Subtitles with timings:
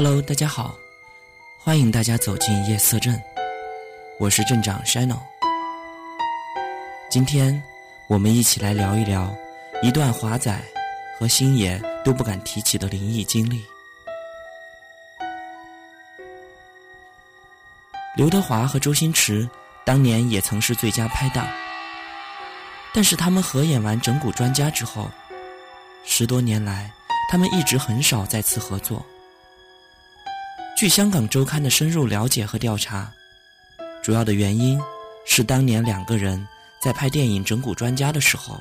[0.00, 0.78] Hello，大家好，
[1.58, 3.20] 欢迎大家走进夜色镇，
[4.20, 5.18] 我是镇长 Shino。
[7.10, 7.60] 今天
[8.06, 9.34] 我们一起来聊一聊
[9.82, 10.56] 一段华仔
[11.18, 13.64] 和星爷都不敢提起的灵异经历。
[18.16, 19.50] 刘德华和周星驰
[19.84, 21.44] 当年也曾是最佳拍档，
[22.94, 25.10] 但是他们合演完《整蛊专家》之后，
[26.04, 26.88] 十多年来
[27.28, 29.04] 他们一直很少再次合作。
[30.78, 33.12] 据香港周刊的深入了解和调查，
[34.00, 34.80] 主要的原因
[35.26, 36.46] 是当年两个人
[36.80, 38.60] 在拍电影《整蛊专家》的时候，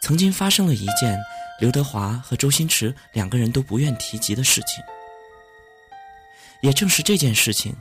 [0.00, 1.20] 曾经发生了一件
[1.58, 4.84] 刘德华和周星驰两个人都不愿提及的事情。
[6.60, 7.74] 也正是这件事情，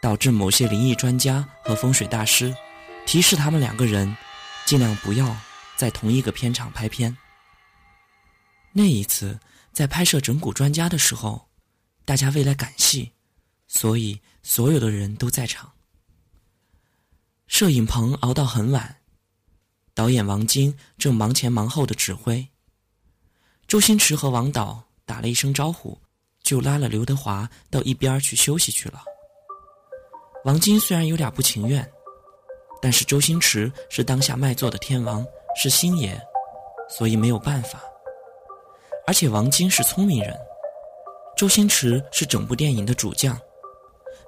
[0.00, 2.56] 导致某些灵异专家和风水大师
[3.04, 4.16] 提示他们两个人
[4.64, 5.36] 尽量不要
[5.76, 7.14] 在同一个片场拍片。
[8.72, 9.38] 那一次
[9.74, 11.47] 在拍摄《整蛊专家》的时候。
[12.08, 13.12] 大家为了赶戏，
[13.66, 15.70] 所以所有的人都在场。
[17.48, 18.96] 摄影棚熬到很晚，
[19.92, 22.48] 导演王晶正忙前忙后的指挥。
[23.66, 26.00] 周星驰和王导打了一声招呼，
[26.42, 29.02] 就拉了刘德华到一边去休息去了。
[30.46, 31.86] 王晶虽然有点不情愿，
[32.80, 35.22] 但是周星驰是当下卖座的天王，
[35.60, 36.18] 是星爷，
[36.88, 37.82] 所以没有办法。
[39.06, 40.34] 而且王晶是聪明人。
[41.38, 43.40] 周星驰是整部电影的主将，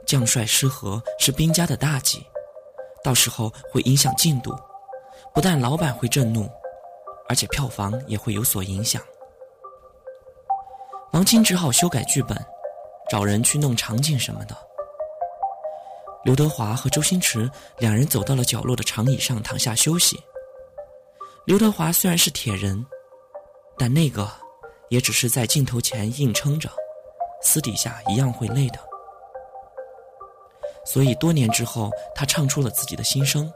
[0.06, 2.24] 将帅失和是兵家的大忌，
[3.02, 4.56] 到时候会影响进度，
[5.34, 6.48] 不但老板会震怒，
[7.28, 9.02] 而且票房也会有所影响。
[11.10, 12.38] 王晶只好修改剧本，
[13.10, 14.56] 找人去弄场景什么的。
[16.22, 20.16] 刘德华和周星驰两人走到了角落的长椅上躺下休息。
[21.44, 22.86] 刘德华虽然是铁人，
[23.76, 24.30] 但那个
[24.90, 26.70] 也只是在镜头前硬撑着。
[27.42, 28.78] 私底下一样会累的，
[30.84, 33.52] 所以多年之后，他唱出了自己的心声。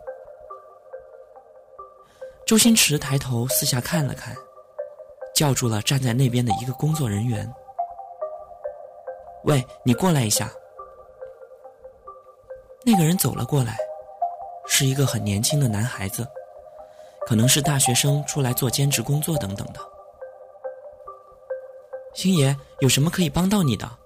[2.47, 4.35] 周星驰抬头四下看了看，
[5.35, 7.51] 叫住了站在那边的一个工作人员
[9.45, 10.51] ：“喂，你过来一下。”
[12.87, 13.79] 那个人走了过来，
[14.67, 16.27] 是一个很年轻的男孩子，
[17.27, 19.81] 可能是大学生出来做兼职工作等等的。
[22.15, 23.99] 星爷，有什么可以帮到你的？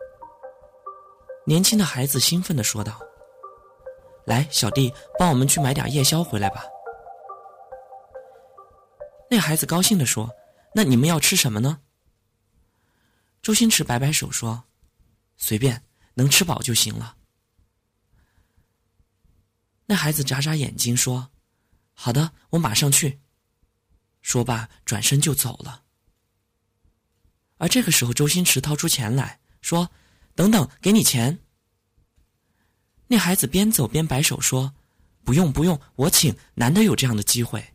[1.46, 2.98] 年轻的孩子兴奋的说道
[4.26, 6.64] ：“来，小弟，帮我们去买点夜宵回来吧。”
[9.30, 10.30] 那孩子高兴的说
[10.74, 11.80] ：“那你们要吃什么呢？”
[13.42, 14.64] 周星驰摆摆手说
[15.36, 17.16] ：“随便，能吃饱就行了。”
[19.84, 21.30] 那孩子眨眨眼睛说
[21.92, 23.20] ：“好的，我马上去。”
[24.22, 25.82] 说罢，转身就走了。
[27.58, 29.90] 而这个时候，周星驰掏出钱来说
[30.34, 31.38] ：“等等，给你钱。”
[33.08, 34.74] 那孩子边走边摆手说
[35.24, 37.74] ：“不用不用，我请，难得有这样的机会。”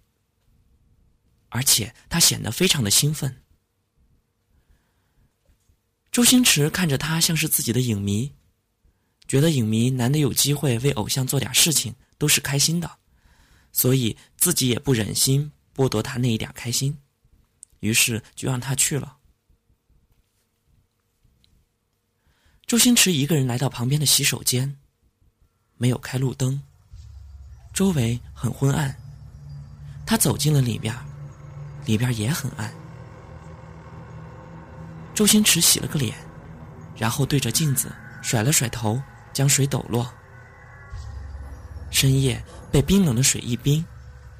[1.50, 3.42] 而且他显得非常的兴奋。
[6.12, 8.34] 周星驰看着他像是自己的影迷，
[9.28, 13.00] 觉得影迷难得有机会为偶像做点事情，都是开心的，
[13.72, 16.98] 所以自己也不忍心剥夺他那一点开心，
[17.82, 19.18] 于是就让他去了。
[22.74, 24.76] 周星驰一个人来到旁边的洗手间，
[25.78, 26.60] 没有开路灯，
[27.72, 28.98] 周围很昏暗。
[30.08, 30.92] 他走进了里边，
[31.86, 32.74] 里边也很暗。
[35.14, 36.18] 周星驰洗了个脸，
[36.98, 39.00] 然后对着镜子甩了甩头，
[39.34, 40.12] 将水抖落。
[41.92, 43.86] 深夜被冰冷的水一冰，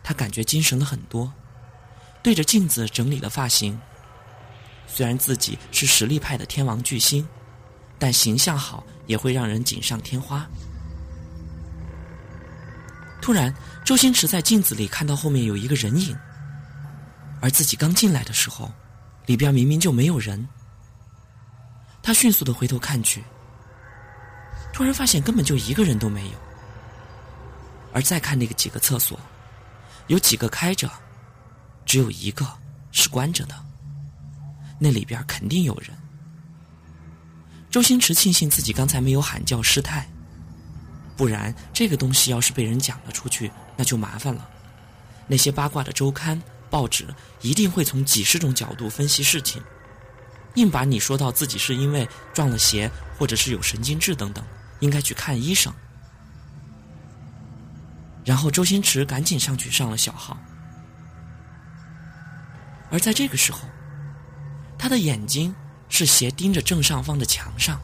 [0.02, 1.32] 他感觉精神了很多，
[2.24, 3.80] 对着镜子整理了发型。
[4.88, 7.24] 虽然自己是实力派的天王巨星。
[8.04, 10.46] 但形象好也会让人锦上添花。
[13.22, 13.56] 突然，
[13.86, 16.14] 周星驰在镜子里看到后面有一个人影，
[17.40, 18.70] 而自己刚进来的时候，
[19.26, 20.46] 里边明明就没有人。
[22.02, 23.24] 他迅速的回头看去，
[24.74, 26.36] 突然发现根本就一个人都没有。
[27.94, 29.18] 而再看那个几个厕所，
[30.08, 30.92] 有几个开着，
[31.86, 32.46] 只有一个
[32.92, 33.56] 是关着的，
[34.78, 35.98] 那里边肯定有人。
[37.74, 40.08] 周星驰庆幸自己刚才没有喊叫失态，
[41.18, 44.48] 不然这个东西要是被人讲了出去，那就麻烦了。
[45.26, 46.40] 那些八卦的周刊、
[46.70, 47.08] 报纸
[47.42, 49.60] 一定会从几十种角度分析事情，
[50.54, 54.46] 硬把你说到自己是因为撞了邪，或者是有神经质等等，
[54.80, 55.74] 应该去看医生。
[58.24, 60.38] 然后周星驰赶紧上去上了小号，
[62.92, 63.68] 而在这个时候，
[64.78, 65.56] 他的眼睛。
[65.94, 67.80] 是斜盯着正上方的墙上，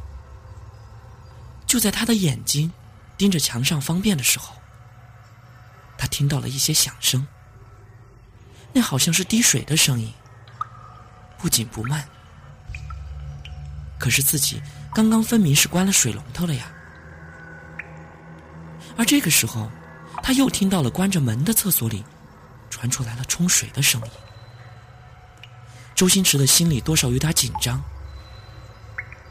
[1.67, 2.71] 就在他的眼睛
[3.15, 4.55] 盯着墙上方便的时候，
[5.95, 7.27] 他听到了一些响声，
[8.73, 10.11] 那好像是滴水的声音，
[11.37, 12.03] 不紧不慢。
[13.99, 14.59] 可是自己
[14.91, 16.71] 刚刚分明是关了水龙头了呀。
[18.97, 19.69] 而这个时候，
[20.23, 22.03] 他又听到了关着门的厕所里
[22.71, 24.11] 传出来了冲水的声音。
[25.93, 27.79] 周星驰的心里多少有点紧张。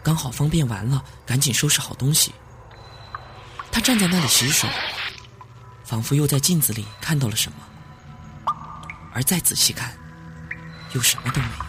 [0.03, 2.35] 刚好方便完了，赶紧收拾好东西。
[3.71, 4.67] 他站在那里洗手，
[5.85, 7.59] 仿佛又在镜子里看到了什么，
[9.13, 9.97] 而再仔细看，
[10.95, 11.65] 又什么都没有。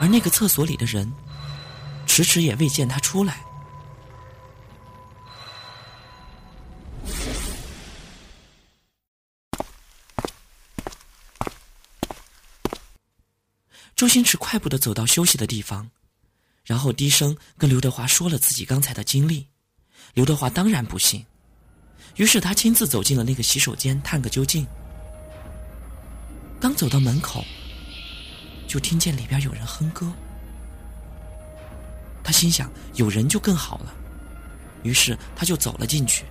[0.00, 1.12] 而那个厕所里的人，
[2.06, 3.40] 迟迟也未见他出来。
[13.96, 15.90] 周星驰快步的走到休息的地方。
[16.68, 19.46] 然后低声跟刘德华说了自己刚才的经历，
[20.12, 21.24] 刘德华当然不信，
[22.16, 24.66] 于是他亲自走进了那个洗手间探个究竟。
[26.60, 27.42] 刚走到门口，
[28.66, 30.12] 就听见里边有人哼歌，
[32.22, 33.94] 他心想有人就更好了，
[34.82, 36.26] 于是他就走了进去。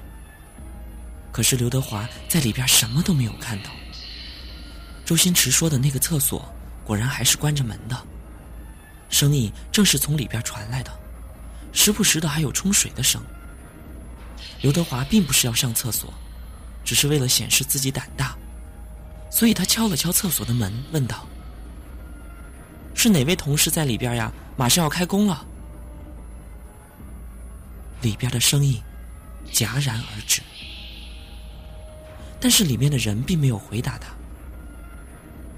[1.32, 3.72] 可是刘德华在里边什么都没有看到，
[5.04, 6.48] 周星驰说的那个厕所
[6.86, 8.00] 果然还是关着门的。
[9.10, 10.92] 声音正是从里边传来的，
[11.72, 13.22] 时不时的还有冲水的声。
[14.62, 16.14] 刘德华并不是要上厕所，
[16.84, 18.36] 只是为了显示自己胆大，
[19.30, 21.28] 所以他敲了敲厕所的门，问道
[22.96, 24.32] ：“是哪位同事在里边呀？
[24.58, 25.46] 马上要开工了。”
[28.02, 28.82] 里边的声音
[29.52, 30.42] 戛然而止，
[32.40, 34.10] 但是里面的人并没有回答他。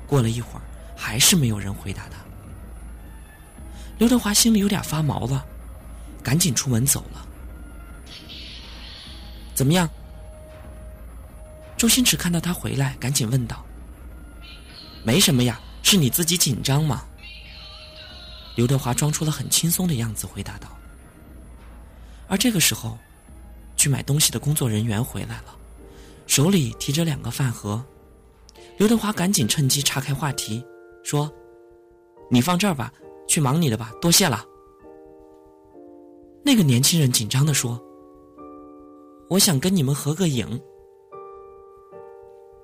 [0.07, 0.61] 过了一会儿，
[0.95, 2.18] 还是没有人回答他。
[3.99, 5.45] 刘德华心里有点发毛了，
[6.23, 7.27] 赶紧出门走了。
[9.53, 9.87] 怎么样？
[11.77, 13.63] 周星驰看到他回来，赶紧问道
[15.03, 17.03] ：“没什么呀，是你自己紧张吗？”
[18.55, 20.69] 刘德华装出了很轻松的样子，回答道。
[22.29, 22.97] 而这个时候，
[23.75, 25.55] 去买东西的工作人员回来了，
[26.25, 27.85] 手里提着两个饭盒。
[28.77, 30.63] 刘德华赶紧趁机岔开话题，
[31.03, 31.29] 说
[32.31, 32.93] ：“你放这儿吧。”
[33.29, 34.43] 去忙你的吧，多谢了。
[36.43, 37.79] 那个年轻人紧张的说
[39.29, 40.59] ：“我想跟你们合个影。”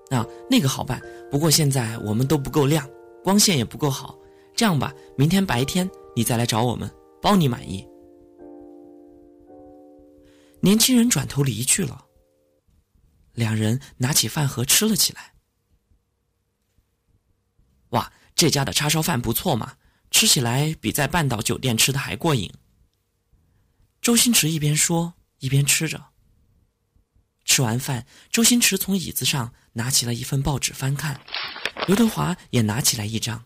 [0.10, 2.90] 啊，那个好办，不过现在我们都不够亮，
[3.24, 4.18] 光线也不够好。
[4.56, 6.90] 这样吧，明天白天你再来找我们，
[7.22, 7.88] 包你满意。
[10.62, 12.06] 年轻人转头离去了。
[13.34, 15.34] 两人拿起饭盒吃了起来。
[17.90, 19.74] 哇，这家的叉烧饭不错嘛。
[20.16, 22.50] 吃起来比在半岛酒店吃的还过瘾。
[24.02, 26.02] 周星驰一边说一边吃着。
[27.44, 31.20] 吃完饭，周星驰从椅子上拿起了一份报纸翻看，
[31.86, 33.44] 刘德华也拿起来一张。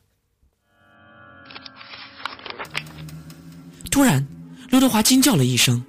[3.89, 4.23] 突然，
[4.69, 5.83] 刘德华惊叫了一声。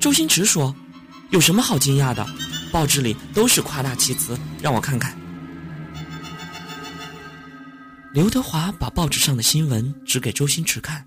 [0.00, 0.74] 周星驰说
[1.28, 2.26] ：“有什么好惊讶的？
[2.72, 5.14] 报纸里都是夸大其词，让我看看。”
[8.12, 11.02] 刘德华把报纸上的新闻指给周星驰看，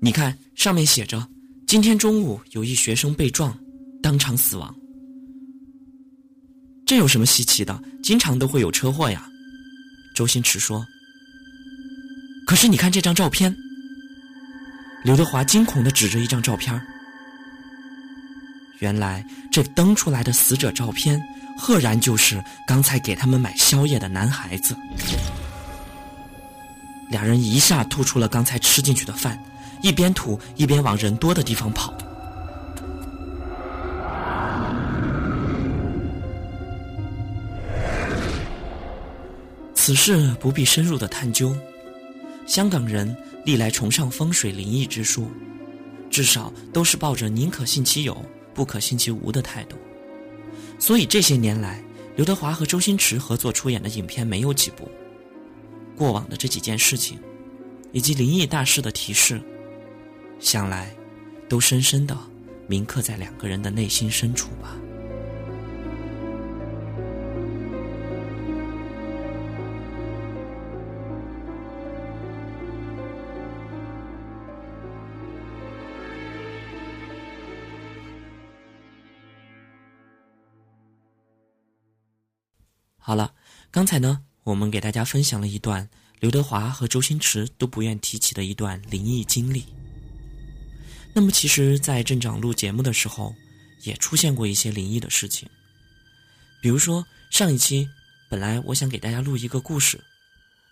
[0.00, 1.26] 你看上面写着：
[1.66, 3.52] 今天中午有一学生被撞，
[4.00, 4.72] 当场死亡。
[6.86, 7.82] 这有什么稀奇的？
[8.00, 9.28] 经常都会有车祸呀。
[10.14, 10.86] 周星驰说。
[12.46, 13.54] 可是你看这张照片。
[15.04, 16.80] 刘德华惊恐的指着一张照片
[18.80, 21.20] 原来这登出来的死者照片，
[21.56, 24.76] 赫然就是刚才给他们买宵夜的男孩子。
[27.10, 29.42] 两人一下吐出了刚才吃进去的饭，
[29.82, 31.96] 一边吐一边往人多的地方跑。
[39.74, 41.56] 此事不必深入的探究，
[42.46, 45.26] 香港人历来崇尚风水灵异之说，
[46.10, 48.22] 至少都是抱着宁可信其有，
[48.52, 49.76] 不可信其无的态度。
[50.78, 51.82] 所以这些年来，
[52.16, 54.90] 刘德华和周星驰合作出演的影片没有几部。
[55.98, 57.18] 过往的这几件事情，
[57.90, 59.42] 以及灵异大师的提示，
[60.38, 60.94] 想来
[61.48, 62.16] 都深深的
[62.68, 64.76] 铭刻在两个人的内心深处吧。
[83.00, 83.34] 好了，
[83.72, 84.27] 刚才呢？
[84.48, 85.86] 我们给大家分享了一段
[86.20, 89.62] 刘德华和周星驰都不愿提起的一段灵异经历。
[91.12, 93.34] 那么，其实，在镇长录节目的时候，
[93.82, 95.46] 也出现过一些灵异的事情。
[96.62, 97.86] 比如说，上一期
[98.30, 100.02] 本来我想给大家录一个故事，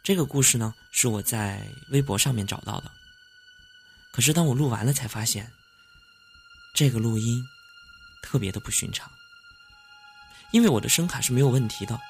[0.03, 2.91] 这个故事呢是我在微博上面找到的。
[4.11, 5.53] 可是当我录完了，才发现
[6.75, 7.45] 这个录音
[8.23, 9.11] 特别的不寻常，
[10.51, 12.01] 因为我的声卡是没有问题的，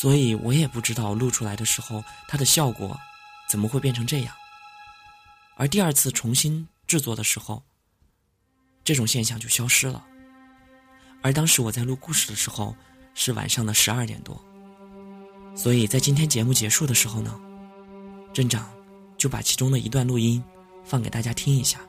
[0.00, 2.98] 所以我也不知道录出来的时候它的效果
[3.48, 4.34] 怎么会变成这样。
[5.56, 6.66] 而第二次重新。
[6.86, 7.62] 制作的时候，
[8.84, 10.04] 这种现象就消失了。
[11.22, 12.76] 而当时我在录故事的时候
[13.14, 14.38] 是晚上的十二点多，
[15.56, 17.40] 所以在今天节目结束的时候呢，
[18.34, 18.70] 镇长
[19.16, 20.44] 就把其中的一段录音
[20.84, 21.80] 放给大家听一下。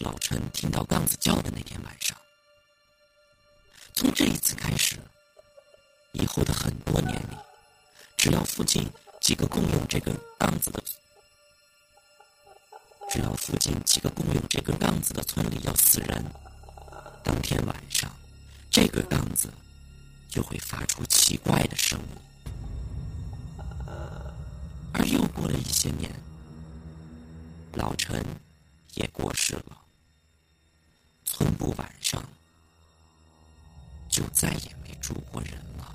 [0.00, 2.16] 老陈听到杠子叫的那天晚上。
[3.94, 4.96] 从这一次开始，
[6.12, 7.36] 以后的很多年里，
[8.16, 8.88] 只要附近
[9.20, 10.82] 几个共用这根杠子的，
[13.10, 16.24] 只要附近几个共用这根杠子的村里要死人，
[17.24, 18.14] 当天晚上，
[18.70, 19.52] 这个杠子
[20.28, 22.06] 就会发出奇怪的声音。
[24.92, 26.12] 而又过了一些年，
[27.72, 28.24] 老陈
[28.94, 29.80] 也过世了，
[31.30, 32.22] 从不晚上。
[34.08, 35.87] 就再也没住过人了。